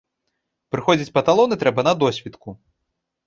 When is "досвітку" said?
2.05-2.49